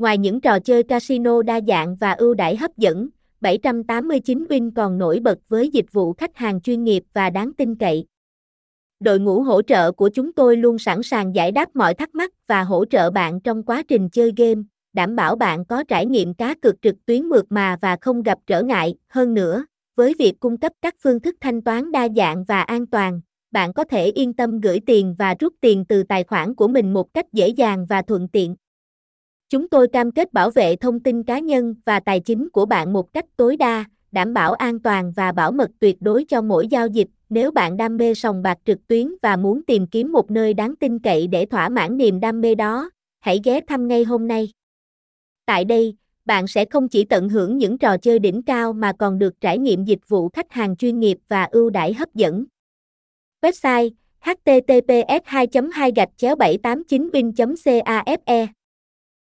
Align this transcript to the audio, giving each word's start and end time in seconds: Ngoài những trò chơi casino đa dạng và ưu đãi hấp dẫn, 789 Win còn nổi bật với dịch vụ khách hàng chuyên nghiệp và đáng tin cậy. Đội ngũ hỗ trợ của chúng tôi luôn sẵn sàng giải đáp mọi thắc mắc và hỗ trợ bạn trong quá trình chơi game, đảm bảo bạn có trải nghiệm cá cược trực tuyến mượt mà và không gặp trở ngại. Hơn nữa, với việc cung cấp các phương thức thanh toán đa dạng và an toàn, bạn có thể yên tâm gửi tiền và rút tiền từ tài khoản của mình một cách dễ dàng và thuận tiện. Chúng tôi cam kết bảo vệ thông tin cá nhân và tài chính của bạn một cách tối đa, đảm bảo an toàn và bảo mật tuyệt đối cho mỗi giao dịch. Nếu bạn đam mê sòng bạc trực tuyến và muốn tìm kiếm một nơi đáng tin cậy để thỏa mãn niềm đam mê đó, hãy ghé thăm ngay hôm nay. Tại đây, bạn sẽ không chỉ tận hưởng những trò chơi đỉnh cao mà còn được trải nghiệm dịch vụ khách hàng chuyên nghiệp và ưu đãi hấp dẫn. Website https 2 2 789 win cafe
Ngoài 0.00 0.18
những 0.18 0.40
trò 0.40 0.58
chơi 0.58 0.82
casino 0.82 1.42
đa 1.42 1.60
dạng 1.68 1.96
và 1.96 2.12
ưu 2.12 2.34
đãi 2.34 2.56
hấp 2.56 2.76
dẫn, 2.76 3.08
789 3.40 4.44
Win 4.48 4.70
còn 4.76 4.98
nổi 4.98 5.20
bật 5.20 5.38
với 5.48 5.68
dịch 5.68 5.92
vụ 5.92 6.12
khách 6.12 6.36
hàng 6.36 6.60
chuyên 6.60 6.84
nghiệp 6.84 7.02
và 7.12 7.30
đáng 7.30 7.52
tin 7.52 7.74
cậy. 7.74 8.04
Đội 9.00 9.20
ngũ 9.20 9.42
hỗ 9.42 9.62
trợ 9.62 9.92
của 9.92 10.08
chúng 10.08 10.32
tôi 10.32 10.56
luôn 10.56 10.78
sẵn 10.78 11.02
sàng 11.02 11.34
giải 11.34 11.52
đáp 11.52 11.76
mọi 11.76 11.94
thắc 11.94 12.14
mắc 12.14 12.32
và 12.46 12.62
hỗ 12.62 12.84
trợ 12.84 13.10
bạn 13.10 13.40
trong 13.40 13.62
quá 13.62 13.82
trình 13.88 14.08
chơi 14.08 14.32
game, 14.36 14.62
đảm 14.92 15.16
bảo 15.16 15.36
bạn 15.36 15.64
có 15.64 15.84
trải 15.84 16.06
nghiệm 16.06 16.34
cá 16.34 16.54
cược 16.54 16.82
trực 16.82 17.06
tuyến 17.06 17.22
mượt 17.24 17.44
mà 17.50 17.76
và 17.80 17.96
không 18.00 18.22
gặp 18.22 18.38
trở 18.46 18.62
ngại. 18.62 18.94
Hơn 19.08 19.34
nữa, 19.34 19.64
với 19.96 20.14
việc 20.18 20.40
cung 20.40 20.56
cấp 20.56 20.72
các 20.82 20.94
phương 21.02 21.20
thức 21.20 21.36
thanh 21.40 21.62
toán 21.62 21.92
đa 21.92 22.08
dạng 22.16 22.44
và 22.44 22.62
an 22.62 22.86
toàn, 22.86 23.20
bạn 23.50 23.72
có 23.72 23.84
thể 23.84 24.06
yên 24.06 24.32
tâm 24.32 24.60
gửi 24.60 24.80
tiền 24.86 25.14
và 25.18 25.34
rút 25.40 25.54
tiền 25.60 25.84
từ 25.84 26.02
tài 26.02 26.24
khoản 26.24 26.54
của 26.54 26.68
mình 26.68 26.92
một 26.92 27.14
cách 27.14 27.32
dễ 27.32 27.48
dàng 27.48 27.86
và 27.86 28.02
thuận 28.02 28.28
tiện. 28.28 28.56
Chúng 29.50 29.68
tôi 29.68 29.88
cam 29.88 30.10
kết 30.10 30.32
bảo 30.32 30.50
vệ 30.50 30.76
thông 30.76 31.00
tin 31.00 31.22
cá 31.22 31.38
nhân 31.38 31.74
và 31.84 32.00
tài 32.00 32.20
chính 32.20 32.50
của 32.50 32.66
bạn 32.66 32.92
một 32.92 33.12
cách 33.12 33.24
tối 33.36 33.56
đa, 33.56 33.84
đảm 34.12 34.34
bảo 34.34 34.52
an 34.52 34.80
toàn 34.80 35.12
và 35.12 35.32
bảo 35.32 35.52
mật 35.52 35.70
tuyệt 35.78 35.96
đối 36.00 36.24
cho 36.24 36.42
mỗi 36.42 36.68
giao 36.68 36.86
dịch. 36.86 37.08
Nếu 37.28 37.50
bạn 37.50 37.76
đam 37.76 37.96
mê 37.96 38.14
sòng 38.14 38.42
bạc 38.42 38.58
trực 38.64 38.86
tuyến 38.86 39.14
và 39.22 39.36
muốn 39.36 39.62
tìm 39.62 39.86
kiếm 39.86 40.12
một 40.12 40.30
nơi 40.30 40.54
đáng 40.54 40.76
tin 40.76 40.98
cậy 40.98 41.26
để 41.26 41.46
thỏa 41.46 41.68
mãn 41.68 41.96
niềm 41.96 42.20
đam 42.20 42.40
mê 42.40 42.54
đó, 42.54 42.90
hãy 43.20 43.40
ghé 43.44 43.60
thăm 43.60 43.88
ngay 43.88 44.04
hôm 44.04 44.28
nay. 44.28 44.48
Tại 45.46 45.64
đây, 45.64 45.96
bạn 46.24 46.46
sẽ 46.46 46.64
không 46.64 46.88
chỉ 46.88 47.04
tận 47.04 47.28
hưởng 47.28 47.58
những 47.58 47.78
trò 47.78 47.96
chơi 47.96 48.18
đỉnh 48.18 48.42
cao 48.42 48.72
mà 48.72 48.92
còn 48.98 49.18
được 49.18 49.40
trải 49.40 49.58
nghiệm 49.58 49.84
dịch 49.84 50.08
vụ 50.08 50.28
khách 50.28 50.52
hàng 50.52 50.76
chuyên 50.76 51.00
nghiệp 51.00 51.18
và 51.28 51.44
ưu 51.44 51.70
đãi 51.70 51.92
hấp 51.94 52.14
dẫn. 52.14 52.44
Website 53.42 53.90
https 54.20 55.22
2 55.24 55.46
2 55.72 55.92
789 56.38 57.10
win 57.12 57.32
cafe 57.32 58.46